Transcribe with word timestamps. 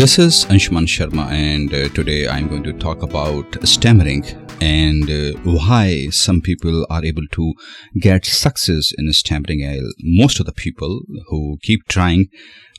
This 0.00 0.18
is 0.18 0.46
Anshuman 0.46 0.86
Sharma, 0.86 1.30
and 1.30 1.74
uh, 1.74 1.90
today 1.90 2.26
I'm 2.26 2.48
going 2.48 2.62
to 2.62 2.72
talk 2.72 3.02
about 3.02 3.44
stammering 3.68 4.24
and 4.62 5.10
uh, 5.10 5.38
why 5.44 6.08
some 6.10 6.40
people 6.40 6.86
are 6.88 7.04
able 7.04 7.26
to 7.32 7.52
get 8.00 8.24
success 8.24 8.94
in 8.96 9.12
stammering. 9.12 9.60
Most 9.98 10.40
of 10.40 10.46
the 10.46 10.52
people 10.52 11.02
who 11.28 11.58
keep 11.60 11.86
trying, 11.88 12.28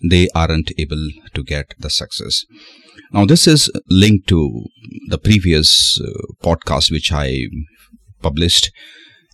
they 0.01 0.29
aren't 0.33 0.71
able 0.79 1.09
to 1.35 1.43
get 1.43 1.75
the 1.77 1.91
success. 1.91 2.43
Now, 3.11 3.25
this 3.25 3.45
is 3.45 3.69
linked 3.87 4.27
to 4.29 4.65
the 5.09 5.19
previous 5.19 6.01
uh, 6.01 6.09
podcast 6.43 6.91
which 6.91 7.11
I 7.11 7.49
published, 8.23 8.71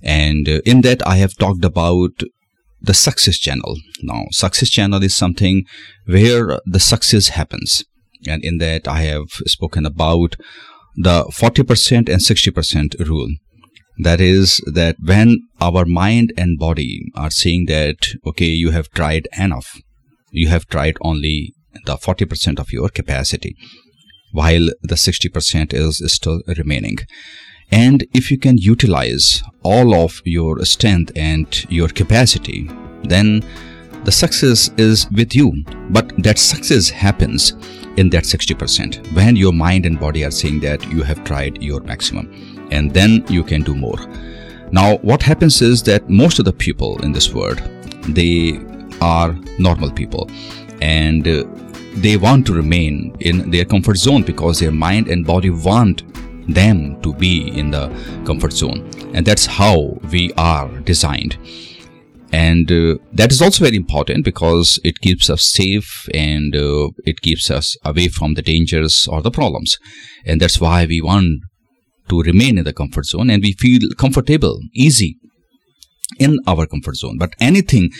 and 0.04 0.48
uh, 0.48 0.62
in 0.66 0.82
that 0.82 1.06
I 1.06 1.18
have 1.18 1.36
talked 1.36 1.66
about 1.66 2.24
the 2.82 2.94
success 2.94 3.38
channel. 3.38 3.78
Now, 4.02 4.26
success 4.32 4.70
channel 4.70 5.04
is 5.04 5.16
something 5.16 5.66
where 6.06 6.60
the 6.66 6.80
success 6.80 7.30
happens. 7.30 7.84
And 8.28 8.44
in 8.44 8.58
that, 8.60 8.88
I 8.88 9.02
have 9.02 9.30
spoken 9.46 9.86
about 9.86 10.36
the 10.96 11.26
40% 11.26 12.10
and 12.10 12.22
60% 12.22 13.08
rule. 13.08 13.30
That 14.00 14.22
is 14.22 14.62
that 14.72 14.98
when 15.04 15.40
our 15.60 15.86
mind 15.86 16.34
and 16.38 16.60
body 16.60 17.02
are 17.16 17.32
saying 17.32 17.66
that, 17.68 17.98
okay, 18.26 18.46
you 18.46 18.72
have 18.72 18.90
tried 18.92 19.28
enough, 19.38 19.80
you 20.32 20.50
have 20.50 20.68
tried 20.68 20.98
only 21.02 21.54
the 21.86 21.98
40% 21.98 22.60
of 22.60 22.72
your 22.72 22.90
capacity, 22.90 23.56
while 24.32 24.68
the 24.84 24.96
60% 24.96 25.74
is 25.74 26.02
still 26.14 26.42
remaining. 26.58 26.98
And 27.72 28.06
if 28.14 28.32
you 28.32 28.38
can 28.38 28.58
utilize 28.58 29.44
all 29.64 29.94
of 29.94 30.22
your 30.24 30.64
strength 30.66 31.12
and 31.16 31.48
your 31.70 31.90
capacity, 31.90 32.70
then 33.04 33.44
the 34.04 34.12
success 34.12 34.70
is 34.78 35.10
with 35.12 35.36
you. 35.36 35.52
But 35.90 36.14
that 36.24 36.40
success 36.40 36.90
happens 36.90 37.52
in 37.98 38.10
that 38.12 38.24
60% 38.24 39.14
when 39.14 39.36
your 39.36 39.52
mind 39.52 39.86
and 39.86 40.00
body 40.00 40.24
are 40.24 40.32
saying 40.32 40.62
that 40.62 40.90
you 40.92 41.04
have 41.04 41.24
tried 41.24 41.62
your 41.62 41.82
maximum 41.82 42.68
and 42.72 42.94
then 42.94 43.26
you 43.28 43.44
can 43.44 43.64
do 43.64 43.76
more. 43.76 44.00
Now, 44.72 44.98
what 44.98 45.22
happens 45.22 45.62
is 45.62 45.84
that 45.84 46.10
most 46.10 46.40
of 46.40 46.46
the 46.46 46.54
people 46.54 47.02
in 47.04 47.12
this 47.12 47.34
world, 47.34 47.58
they 48.08 48.60
are 49.02 49.36
normal 49.60 49.92
people 49.92 50.30
and 50.82 51.28
uh, 51.28 51.44
they 51.96 52.18
want 52.18 52.46
to 52.48 52.54
remain 52.54 53.16
in 53.22 53.50
their 53.50 53.66
comfort 53.66 53.98
zone 53.98 54.24
because 54.24 54.60
their 54.60 54.72
mind 54.72 55.08
and 55.08 55.26
body 55.26 55.50
want 55.50 56.04
them 56.48 57.02
to 57.02 57.14
be 57.14 57.50
in 57.58 57.72
the 57.72 57.88
comfort 58.26 58.54
zone. 58.54 58.90
And 59.14 59.26
that's 59.26 59.46
how 59.46 60.00
we 60.12 60.32
are 60.38 60.70
designed. 60.80 61.38
And 62.32 62.70
uh, 62.72 62.98
that 63.14 63.32
is 63.32 63.42
also 63.42 63.64
very 63.64 63.78
important 63.78 64.26
because 64.26 64.80
it 64.84 65.00
keeps 65.00 65.30
us 65.30 65.46
safe 65.46 66.10
and 66.14 66.56
uh, 66.56 66.90
it 67.06 67.22
keeps 67.22 67.50
us 67.50 67.78
away 67.86 68.10
from 68.10 68.34
the 68.34 68.42
dangers 68.42 69.08
or 69.08 69.22
the 69.22 69.32
problems. 69.32 69.78
And 70.26 70.42
that's 70.42 70.60
why 70.60 70.86
we 70.86 71.02
want 71.02 71.42
to 72.10 72.22
remain 72.22 72.58
in 72.58 72.66
the 72.66 72.74
comfort 72.74 73.06
zone 73.06 73.30
and 73.30 73.42
we 73.44 73.54
feel 73.54 73.90
comfortable 73.98 74.60
easy 74.74 75.18
in 76.20 76.38
our 76.48 76.66
comfort 76.66 76.96
zone. 76.96 77.18
But 77.18 77.34
anything 77.40 77.92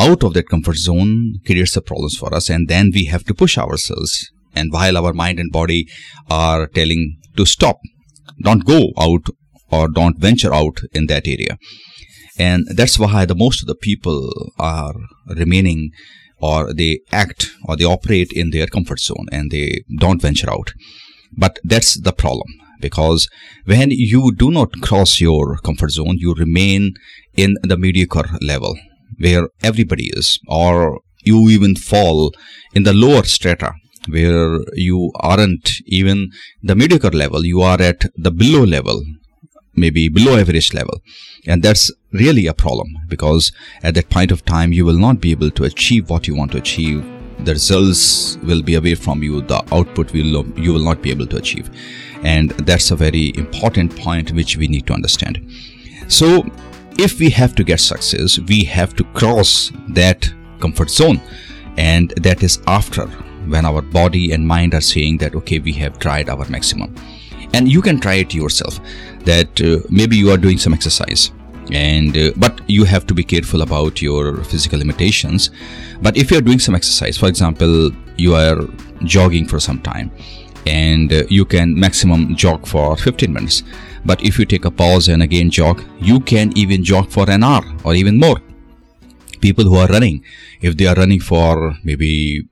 out 0.00 0.24
of 0.24 0.34
that 0.34 0.48
comfort 0.48 0.76
zone 0.76 1.34
creates 1.46 1.76
a 1.76 1.82
problems 1.82 2.16
for 2.16 2.34
us 2.34 2.48
and 2.48 2.68
then 2.68 2.90
we 2.92 3.06
have 3.06 3.24
to 3.24 3.34
push 3.34 3.58
ourselves. 3.58 4.30
And 4.54 4.72
while 4.72 4.96
our 4.96 5.12
mind 5.12 5.38
and 5.38 5.52
body 5.52 5.88
are 6.30 6.68
telling 6.68 7.18
to 7.36 7.44
stop 7.44 7.80
don't 8.42 8.64
go 8.64 8.90
out 8.98 9.26
or 9.70 9.88
don't 9.88 10.18
venture 10.18 10.54
out 10.54 10.80
in 10.92 11.06
that 11.06 11.26
area. 11.26 11.58
And 12.38 12.66
that's 12.74 12.98
why 12.98 13.24
the 13.24 13.34
most 13.34 13.62
of 13.62 13.68
the 13.68 13.74
people 13.74 14.52
are 14.58 14.94
remaining 15.26 15.90
or 16.40 16.72
they 16.74 17.00
act 17.12 17.50
or 17.64 17.76
they 17.76 17.84
operate 17.84 18.32
in 18.32 18.50
their 18.50 18.66
comfort 18.66 19.00
zone 19.00 19.26
and 19.30 19.50
they 19.50 19.82
don't 19.98 20.20
venture 20.20 20.50
out. 20.50 20.72
But 21.36 21.58
that's 21.64 22.00
the 22.00 22.12
problem 22.12 22.48
because 22.80 23.28
when 23.64 23.90
you 23.90 24.32
do 24.34 24.50
not 24.50 24.80
cross 24.82 25.20
your 25.20 25.56
comfort 25.58 25.90
zone 25.90 26.16
you 26.18 26.34
remain 26.34 26.92
in 27.34 27.56
the 27.62 27.78
mediocre 27.78 28.28
level 28.40 28.76
where 29.18 29.48
everybody 29.62 30.10
is 30.12 30.38
or 30.48 31.00
you 31.24 31.48
even 31.48 31.74
fall 31.76 32.32
in 32.74 32.82
the 32.82 32.92
lower 32.92 33.24
strata 33.24 33.72
where 34.08 34.60
you 34.74 35.10
aren't 35.16 35.80
even 35.86 36.30
the 36.62 36.74
mediocre 36.74 37.10
level 37.10 37.44
you 37.44 37.60
are 37.60 37.80
at 37.80 38.04
the 38.16 38.30
below 38.30 38.64
level 38.64 39.02
maybe 39.76 40.08
below 40.08 40.36
average 40.38 40.72
level. 40.72 41.00
And 41.46 41.62
that's 41.62 41.90
really 42.12 42.46
a 42.46 42.54
problem 42.54 42.96
because 43.08 43.52
at 43.82 43.94
that 43.94 44.10
point 44.10 44.30
of 44.30 44.44
time 44.44 44.72
you 44.72 44.84
will 44.84 44.98
not 44.98 45.20
be 45.20 45.30
able 45.32 45.50
to 45.52 45.64
achieve 45.64 46.10
what 46.10 46.26
you 46.26 46.34
want 46.34 46.52
to 46.52 46.58
achieve. 46.58 47.04
The 47.44 47.52
results 47.52 48.36
will 48.38 48.62
be 48.62 48.76
away 48.76 48.94
from 48.94 49.22
you 49.22 49.42
the 49.42 49.62
output 49.72 50.12
will 50.12 50.46
you 50.58 50.72
will 50.72 50.84
not 50.84 51.02
be 51.02 51.10
able 51.10 51.26
to 51.26 51.36
achieve. 51.36 51.70
And 52.22 52.50
that's 52.50 52.90
a 52.90 52.96
very 52.96 53.32
important 53.36 53.94
point 53.96 54.32
which 54.32 54.56
we 54.56 54.68
need 54.68 54.86
to 54.86 54.94
understand. 54.94 55.50
So 56.08 56.44
if 56.98 57.18
we 57.18 57.30
have 57.30 57.54
to 57.56 57.64
get 57.64 57.80
success 57.80 58.38
we 58.38 58.64
have 58.64 58.94
to 58.96 59.04
cross 59.04 59.72
that 59.88 60.32
comfort 60.60 60.90
zone. 60.90 61.20
And 61.76 62.10
that 62.22 62.42
is 62.42 62.62
after 62.68 63.10
when 63.48 63.64
our 63.64 63.82
body 63.82 64.32
and 64.32 64.46
mind 64.46 64.74
are 64.74 64.80
saying 64.80 65.18
that 65.18 65.34
okay 65.34 65.58
we 65.58 65.72
have 65.72 65.98
tried 65.98 66.28
our 66.28 66.46
maximum. 66.48 66.94
And 67.52 67.68
you 67.68 67.80
can 67.82 68.00
try 68.00 68.14
it 68.14 68.34
yourself 68.34 68.80
that 69.24 69.60
uh, 69.60 69.86
maybe 69.90 70.16
you 70.16 70.30
are 70.30 70.36
doing 70.36 70.58
some 70.58 70.74
exercise. 70.74 71.30
And 71.72 72.16
uh, 72.16 72.32
but 72.36 72.60
you 72.68 72.84
have 72.84 73.06
to 73.06 73.14
be 73.14 73.24
careful 73.24 73.62
about 73.62 74.02
your 74.02 74.42
physical 74.44 74.78
limitations. 74.78 75.50
But 76.02 76.16
if 76.16 76.30
you 76.30 76.38
are 76.38 76.42
doing 76.42 76.58
some 76.58 76.74
exercise 76.74 77.16
for 77.16 77.28
example 77.28 77.90
you 78.16 78.34
are 78.34 78.68
jogging 79.04 79.46
for 79.46 79.60
some 79.60 79.80
time 79.80 80.10
and 80.66 81.12
uh, 81.12 81.22
you 81.28 81.44
can 81.44 81.78
maximum 81.78 82.36
jog 82.36 82.66
for 82.66 82.96
15 82.96 83.32
minutes. 83.32 83.62
But 84.04 84.22
if 84.22 84.38
you 84.38 84.44
take 84.44 84.64
a 84.64 84.70
pause 84.70 85.08
and 85.08 85.22
again 85.22 85.50
jog 85.50 85.82
you 86.00 86.20
can 86.20 86.56
even 86.56 86.84
jog 86.84 87.10
for 87.10 87.30
an 87.30 87.42
hour 87.44 87.64
or 87.84 87.94
even 87.94 88.18
more. 88.18 88.40
People 89.40 89.64
who 89.64 89.76
are 89.76 89.88
running 89.88 90.24
if 90.60 90.76
they 90.76 90.86
are 90.86 90.94
running 90.94 91.20
for 91.20 91.76
maybe 91.84 92.46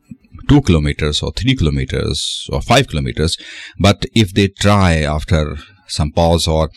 two 0.48 0.62
kilometers 0.62 1.22
or 1.22 1.32
three 1.32 1.54
kilometers 1.54 2.46
or 2.50 2.60
five 2.60 2.88
kilometers. 2.88 3.36
But 3.78 4.04
if 4.14 4.32
they 4.34 4.48
try 4.48 5.02
after 5.02 5.56
some 5.88 6.12
pause 6.12 6.46
or 6.46 6.70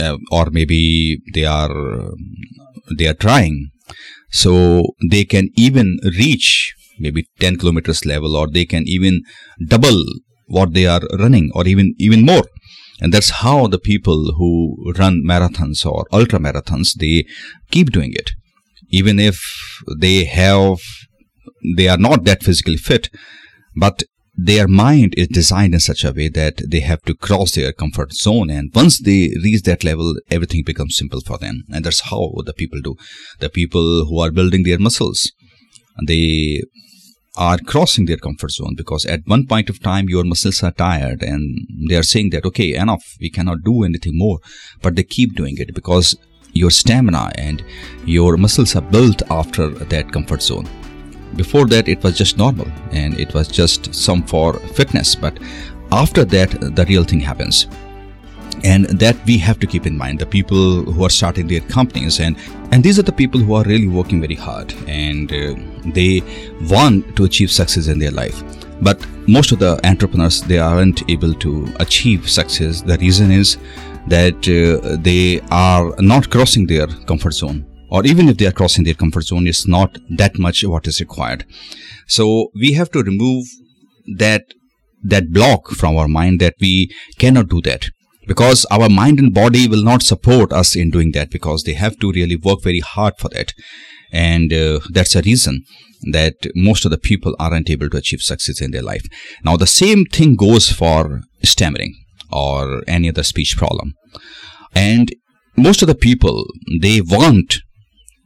uh, 0.00 0.16
or 0.30 0.50
maybe 0.50 1.20
they 1.34 1.44
are 1.44 2.12
they 2.96 3.06
are 3.06 3.14
trying, 3.14 3.70
so 4.30 4.84
they 5.10 5.24
can 5.24 5.50
even 5.56 5.98
reach 6.18 6.74
maybe 6.98 7.28
10 7.38 7.58
kilometers 7.58 8.04
level 8.04 8.36
or 8.36 8.48
they 8.48 8.64
can 8.64 8.84
even 8.86 9.22
double 9.68 10.04
what 10.46 10.72
they 10.74 10.86
are 10.86 11.02
running 11.18 11.50
or 11.54 11.66
even 11.66 11.94
even 11.98 12.24
more 12.24 12.42
and 13.00 13.12
that's 13.12 13.30
how 13.30 13.66
the 13.66 13.78
people 13.78 14.32
who 14.36 14.92
run 14.96 15.22
marathons 15.24 15.84
or 15.86 16.06
ultra 16.12 16.38
marathons 16.38 16.94
they 16.94 17.24
keep 17.70 17.90
doing 17.90 18.12
it 18.14 18.32
even 18.90 19.18
if 19.18 19.38
they 19.98 20.24
have 20.24 20.78
they 21.76 21.88
are 21.88 21.98
not 21.98 22.24
that 22.24 22.42
physically 22.42 22.76
fit, 22.76 23.10
but 23.76 24.02
their 24.40 24.68
mind 24.68 25.14
is 25.16 25.26
designed 25.26 25.74
in 25.74 25.80
such 25.80 26.04
a 26.04 26.12
way 26.12 26.28
that 26.28 26.62
they 26.70 26.78
have 26.78 27.02
to 27.02 27.14
cross 27.14 27.52
their 27.52 27.72
comfort 27.72 28.12
zone. 28.12 28.50
And 28.50 28.70
once 28.72 29.00
they 29.00 29.34
reach 29.42 29.62
that 29.62 29.82
level, 29.82 30.14
everything 30.30 30.62
becomes 30.64 30.96
simple 30.96 31.20
for 31.20 31.38
them. 31.38 31.64
And 31.72 31.84
that's 31.84 32.08
how 32.08 32.32
the 32.44 32.52
people 32.52 32.80
do. 32.80 32.94
The 33.40 33.48
people 33.48 34.04
who 34.04 34.20
are 34.20 34.30
building 34.30 34.62
their 34.62 34.78
muscles, 34.78 35.32
they 36.06 36.62
are 37.36 37.58
crossing 37.58 38.06
their 38.06 38.16
comfort 38.16 38.52
zone 38.52 38.74
because 38.76 39.04
at 39.06 39.20
one 39.26 39.46
point 39.46 39.68
of 39.70 39.82
time 39.82 40.08
your 40.08 40.24
muscles 40.24 40.62
are 40.62 40.72
tired 40.72 41.22
and 41.22 41.66
they 41.88 41.96
are 41.96 42.02
saying 42.02 42.30
that 42.30 42.44
okay 42.44 42.74
enough 42.74 43.16
we 43.20 43.30
cannot 43.30 43.62
do 43.64 43.84
anything 43.84 44.18
more 44.18 44.40
but 44.82 44.96
they 44.96 45.04
keep 45.04 45.36
doing 45.36 45.56
it 45.56 45.72
because 45.72 46.16
your 46.52 46.70
stamina 46.70 47.30
and 47.36 47.64
your 48.04 48.36
muscles 48.36 48.74
are 48.74 48.82
built 48.82 49.22
after 49.30 49.68
that 49.68 50.10
comfort 50.10 50.42
zone 50.42 50.68
before 51.36 51.66
that 51.66 51.88
it 51.88 52.02
was 52.02 52.16
just 52.16 52.38
normal 52.38 52.66
and 52.92 53.18
it 53.18 53.34
was 53.34 53.48
just 53.48 53.94
some 53.94 54.22
for 54.22 54.54
fitness 54.78 55.14
but 55.14 55.38
after 55.92 56.24
that 56.24 56.50
the 56.76 56.84
real 56.86 57.04
thing 57.04 57.20
happens. 57.20 57.66
And 58.64 58.86
that 58.86 59.16
we 59.24 59.38
have 59.38 59.60
to 59.60 59.66
keep 59.66 59.86
in 59.86 59.96
mind 59.96 60.18
the 60.18 60.26
people 60.26 60.82
who 60.82 61.04
are 61.04 61.10
starting 61.10 61.46
their 61.46 61.60
companies 61.60 62.18
and 62.18 62.36
and 62.72 62.82
these 62.82 62.98
are 62.98 63.02
the 63.02 63.12
people 63.12 63.40
who 63.40 63.54
are 63.54 63.62
really 63.64 63.86
working 63.86 64.20
very 64.20 64.34
hard 64.34 64.74
and 64.88 65.32
uh, 65.32 65.54
they 65.92 66.22
want 66.62 67.14
to 67.16 67.24
achieve 67.24 67.52
success 67.52 67.86
in 67.86 68.00
their 68.00 68.10
life. 68.10 68.42
But 68.82 69.06
most 69.28 69.52
of 69.52 69.60
the 69.60 69.78
entrepreneurs 69.86 70.42
they 70.42 70.58
aren't 70.58 71.08
able 71.08 71.34
to 71.34 71.72
achieve 71.78 72.28
success. 72.28 72.82
The 72.82 72.98
reason 72.98 73.30
is 73.30 73.58
that 74.08 74.48
uh, 74.48 74.96
they 75.02 75.40
are 75.50 75.94
not 76.00 76.28
crossing 76.30 76.66
their 76.66 76.88
comfort 77.06 77.34
zone 77.34 77.67
or 77.90 78.04
even 78.04 78.28
if 78.28 78.36
they 78.36 78.46
are 78.46 78.52
crossing 78.52 78.84
their 78.84 78.94
comfort 78.94 79.24
zone, 79.24 79.46
it's 79.46 79.66
not 79.66 79.98
that 80.10 80.38
much 80.38 80.64
what 80.64 80.86
is 80.86 81.00
required. 81.00 81.44
So 82.06 82.48
we 82.54 82.72
have 82.72 82.90
to 82.92 83.02
remove 83.02 83.46
that 84.16 84.44
that 85.02 85.32
block 85.32 85.70
from 85.70 85.96
our 85.96 86.08
mind 86.08 86.40
that 86.40 86.54
we 86.60 86.92
cannot 87.18 87.48
do 87.48 87.60
that. 87.62 87.86
Because 88.26 88.66
our 88.66 88.88
mind 88.88 89.18
and 89.18 89.32
body 89.32 89.66
will 89.68 89.82
not 89.82 90.02
support 90.02 90.52
us 90.52 90.76
in 90.76 90.90
doing 90.90 91.12
that 91.12 91.30
because 91.30 91.62
they 91.62 91.72
have 91.74 91.98
to 92.00 92.12
really 92.12 92.36
work 92.36 92.62
very 92.62 92.80
hard 92.80 93.14
for 93.18 93.28
that. 93.30 93.54
And 94.12 94.52
uh, 94.52 94.80
that's 94.90 95.14
a 95.14 95.22
reason 95.22 95.64
that 96.12 96.34
most 96.54 96.84
of 96.84 96.90
the 96.90 96.98
people 96.98 97.34
aren't 97.38 97.70
able 97.70 97.88
to 97.90 97.96
achieve 97.96 98.22
success 98.22 98.60
in 98.60 98.70
their 98.70 98.82
life. 98.82 99.06
Now 99.44 99.56
the 99.56 99.66
same 99.66 100.04
thing 100.04 100.36
goes 100.36 100.70
for 100.70 101.22
stammering 101.42 101.94
or 102.30 102.82
any 102.86 103.08
other 103.08 103.22
speech 103.22 103.56
problem. 103.56 103.94
And 104.74 105.14
most 105.56 105.82
of 105.82 105.88
the 105.88 105.94
people 105.94 106.46
they 106.80 107.00
want 107.00 107.60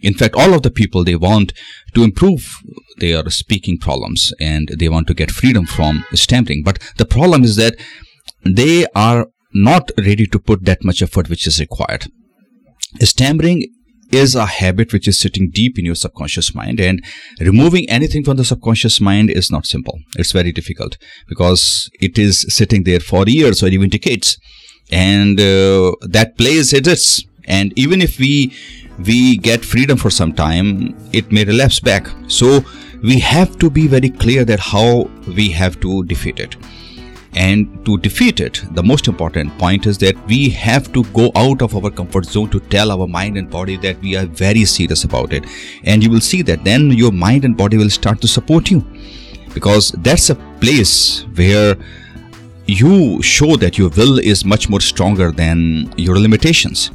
in 0.03 0.15
fact 0.15 0.35
all 0.35 0.55
of 0.55 0.63
the 0.63 0.71
people 0.71 1.05
they 1.05 1.17
want 1.17 1.53
to 1.95 2.03
improve 2.03 2.57
their 2.99 3.29
speaking 3.31 3.79
problems 3.79 4.33
and 4.41 4.69
they 4.79 4.89
want 4.89 5.07
to 5.07 5.15
get 5.15 5.31
freedom 5.31 5.67
from 5.67 6.05
stammering 6.15 6.63
but 6.63 6.79
the 6.97 7.05
problem 7.05 7.45
is 7.45 7.57
that 7.57 7.75
they 8.45 8.87
are 8.95 9.27
not 9.55 9.91
ready 9.99 10.27
to 10.27 10.39
put 10.39 10.65
that 10.65 10.85
much 10.85 11.03
effort 11.03 11.29
which 11.29 11.47
is 11.47 11.61
required. 11.61 12.07
Stammering 13.01 13.67
is 14.11 14.35
a 14.35 14.45
habit 14.45 14.93
which 14.93 15.09
is 15.09 15.19
sitting 15.19 15.51
deep 15.51 15.79
in 15.79 15.87
your 15.87 15.95
subconscious 15.95 16.55
mind 16.55 16.81
and 16.81 17.03
removing 17.41 17.89
anything 17.89 18.23
from 18.23 18.37
the 18.37 18.45
subconscious 18.45 19.01
mind 19.01 19.31
is 19.31 19.51
not 19.51 19.67
simple. 19.67 19.99
It's 20.17 20.33
very 20.33 20.53
difficult 20.53 20.99
because 21.29 21.91
it 22.01 22.19
is 22.19 22.45
sitting 22.49 22.85
there 22.85 23.01
for 23.01 23.25
years 23.27 23.63
or 23.63 23.69
even 23.69 23.89
decades 23.89 24.39
and 24.91 25.41
uh, 25.41 25.93
that 26.03 26.37
place 26.37 26.73
exists 26.73 27.25
and 27.45 27.73
even 27.77 28.03
if 28.03 28.19
we 28.19 28.55
we 29.07 29.37
get 29.37 29.65
freedom 29.65 29.97
for 29.97 30.11
some 30.11 30.33
time 30.33 30.97
it 31.13 31.31
may 31.33 31.45
relapse 31.45 31.81
back 31.81 32.09
so 32.29 32.65
we 33.03 33.19
have 33.19 33.59
to 33.59 33.69
be 33.71 33.87
very 33.87 34.11
clear 34.11 34.45
that 34.45 34.61
how 34.61 35.11
we 35.37 35.51
have 35.51 35.79
to 35.81 36.05
defeat 36.05 36.39
it 36.39 36.57
and 37.35 37.85
to 37.87 37.97
defeat 37.99 38.41
it, 38.41 38.63
the 38.73 38.83
most 38.83 39.09
important 39.09 39.57
point 39.59 39.87
is 39.87 39.97
that 39.99 40.15
we 40.27 40.51
have 40.51 40.93
to 40.93 41.03
go 41.15 41.33
out 41.35 41.63
of 41.63 41.75
our 41.75 41.91
comfort 41.91 42.27
zone 42.27 42.51
to 42.51 42.61
tell 42.61 42.91
our 42.91 43.07
mind 43.07 43.39
and 43.39 43.49
body 43.49 43.77
that 43.79 43.99
we 44.03 44.17
are 44.17 44.27
very 44.27 44.67
serious 44.67 45.05
about 45.05 45.33
it. 45.33 45.47
And 45.85 46.03
you 46.03 46.11
will 46.11 46.21
see 46.21 46.43
that 46.43 46.63
then 46.65 46.91
your 46.91 47.11
mind 47.11 47.45
and 47.45 47.57
body 47.57 47.79
will 47.79 47.89
start 47.89 48.21
to 48.21 48.29
support 48.29 48.71
you 48.71 48.85
because 49.55 49.93
that's 49.99 50.29
a 50.29 50.35
place 50.61 51.23
where 51.35 51.77
you 52.67 53.23
show 53.23 53.57
that 53.57 53.79
your 53.79 53.89
will 53.91 54.19
is 54.19 54.45
much 54.45 54.69
more 54.69 54.81
stronger 54.81 55.33
than 55.33 55.93
your 55.97 56.19
limitations. 56.19 56.91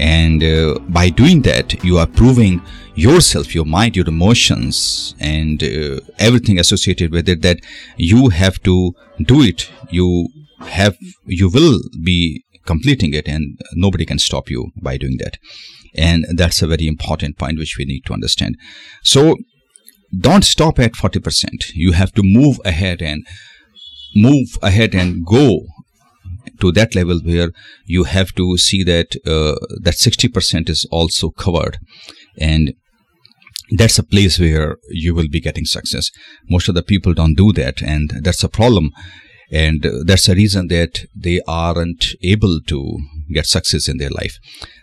And 0.00 0.42
uh, 0.42 0.78
by 0.88 1.10
doing 1.10 1.42
that, 1.42 1.84
you 1.84 1.98
are 1.98 2.06
proving 2.06 2.62
yourself, 2.94 3.54
your 3.54 3.66
mind, 3.66 3.96
your 3.96 4.08
emotions, 4.08 5.14
and 5.20 5.62
uh, 5.62 6.00
everything 6.18 6.58
associated 6.58 7.12
with 7.12 7.28
it 7.28 7.42
that 7.42 7.58
you 7.98 8.30
have 8.30 8.62
to 8.62 8.94
do 9.22 9.42
it. 9.42 9.70
You 9.90 10.28
have, 10.60 10.96
you 11.26 11.50
will 11.50 11.80
be 12.02 12.44
completing 12.64 13.12
it, 13.12 13.28
and 13.28 13.60
nobody 13.74 14.06
can 14.06 14.18
stop 14.18 14.48
you 14.48 14.72
by 14.80 14.96
doing 14.96 15.18
that. 15.18 15.36
And 15.94 16.24
that's 16.34 16.62
a 16.62 16.66
very 16.66 16.86
important 16.86 17.36
point 17.36 17.58
which 17.58 17.76
we 17.76 17.84
need 17.84 18.06
to 18.06 18.14
understand. 18.14 18.56
So 19.02 19.36
don't 20.18 20.44
stop 20.44 20.78
at 20.78 20.92
40%. 20.92 21.74
You 21.74 21.92
have 21.92 22.12
to 22.12 22.22
move 22.22 22.58
ahead 22.64 23.02
and 23.02 23.26
move 24.16 24.48
ahead 24.62 24.94
and 24.94 25.26
go 25.26 25.66
to 26.60 26.72
that 26.72 26.94
level 26.94 27.20
where 27.24 27.50
you 27.84 28.04
have 28.04 28.34
to 28.34 28.56
see 28.56 28.82
that 28.84 29.16
uh, 29.26 29.56
that 29.82 29.94
60% 29.94 30.68
is 30.68 30.86
also 30.90 31.30
covered. 31.30 31.78
And 32.38 32.74
that's 33.76 33.98
a 33.98 34.02
place 34.02 34.38
where 34.38 34.76
you 34.88 35.14
will 35.14 35.28
be 35.28 35.40
getting 35.40 35.64
success. 35.64 36.10
Most 36.48 36.68
of 36.68 36.74
the 36.74 36.82
people 36.82 37.14
don't 37.14 37.34
do 37.34 37.52
that 37.52 37.82
and 37.82 38.10
that's 38.22 38.42
a 38.42 38.48
problem. 38.48 38.90
And 39.52 39.84
that's 40.06 40.28
a 40.28 40.34
reason 40.34 40.68
that 40.68 41.00
they 41.14 41.40
aren't 41.48 42.14
able 42.22 42.60
to 42.68 42.98
get 43.32 43.46
success 43.46 43.88
in 43.88 43.98
their 43.98 44.10
life. 44.10 44.38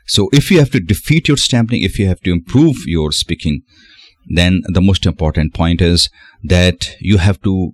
So 0.08 0.30
if 0.34 0.52
you 0.52 0.60
have 0.60 0.72
to 0.72 0.82
defeat 0.82 1.30
your 1.30 1.38
stammering 1.38 1.84
if 1.84 1.98
you 1.98 2.08
have 2.08 2.20
to 2.22 2.32
improve 2.32 2.86
your 2.86 3.12
speaking 3.12 3.62
then 4.28 4.62
the 4.68 4.82
most 4.82 5.06
important 5.06 5.54
point 5.54 5.82
is 5.82 6.10
that 6.44 6.96
you 7.00 7.18
have 7.18 7.42
to 7.42 7.72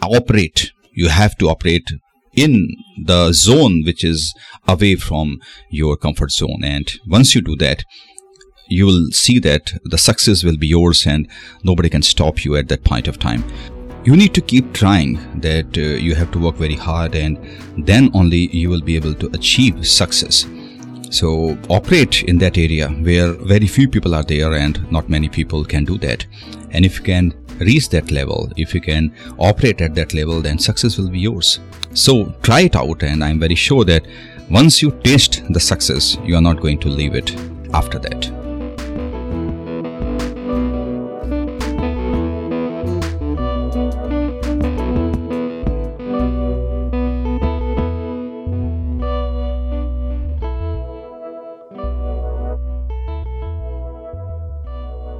operate. 0.00 0.72
You 0.92 1.08
have 1.08 1.36
to 1.38 1.48
operate 1.48 1.86
in 2.34 2.68
the 3.04 3.32
zone 3.32 3.82
which 3.84 4.04
is 4.04 4.34
away 4.66 4.96
from 4.96 5.38
your 5.70 5.96
comfort 5.96 6.30
zone. 6.30 6.62
And 6.64 6.90
once 7.06 7.34
you 7.34 7.40
do 7.40 7.56
that 7.56 7.84
you 8.72 8.86
will 8.86 9.10
see 9.10 9.38
that 9.38 9.72
the 9.84 9.98
success 9.98 10.42
will 10.42 10.56
be 10.56 10.66
yours 10.66 11.06
and 11.06 11.28
nobody 11.62 11.88
can 11.88 12.02
stop 12.02 12.44
you 12.44 12.56
at 12.56 12.68
that 12.68 12.84
point 12.84 13.08
of 13.08 13.18
time. 13.18 13.44
You 14.04 14.16
need 14.16 14.34
to 14.34 14.40
keep 14.40 14.72
trying 14.72 15.40
that 15.40 15.78
uh, 15.78 15.82
you 16.06 16.14
have 16.14 16.30
to 16.32 16.38
work 16.38 16.56
very 16.56 16.74
hard 16.74 17.14
and 17.14 17.38
then 17.78 18.10
only 18.14 18.48
you 18.56 18.68
will 18.68 18.80
be 18.80 18.96
able 18.96 19.14
to 19.14 19.28
achieve 19.28 19.86
success. 19.86 20.46
So 21.10 21.58
operate 21.68 22.22
in 22.24 22.38
that 22.38 22.56
area 22.56 22.88
where 22.88 23.32
very 23.32 23.66
few 23.66 23.88
people 23.88 24.14
are 24.14 24.22
there 24.22 24.54
and 24.54 24.90
not 24.90 25.08
many 25.08 25.28
people 25.28 25.64
can 25.64 25.84
do 25.84 25.98
that. 25.98 26.26
And 26.70 26.84
if 26.84 26.98
you 26.98 27.04
can 27.04 27.34
reach 27.58 27.88
that 27.90 28.10
level. 28.10 28.50
If 28.56 28.74
you 28.74 28.80
can 28.80 29.14
operate 29.38 29.80
at 29.80 29.94
that 29.94 30.14
level 30.14 30.40
then 30.40 30.58
success 30.58 30.98
will 30.98 31.10
be 31.10 31.20
yours. 31.20 31.60
So 31.94 32.32
try 32.42 32.62
it 32.62 32.76
out 32.76 33.02
and 33.02 33.22
i'm 33.22 33.38
very 33.38 33.54
sure 33.54 33.84
that 33.84 34.06
once 34.50 34.82
you 34.82 34.90
taste 35.02 35.42
the 35.50 35.60
success 35.60 36.16
you 36.24 36.36
are 36.36 36.42
not 36.42 36.60
going 36.60 36.78
to 36.78 36.88
leave 36.88 37.14
it 37.14 37.34
after 37.74 37.98
that 37.98 38.41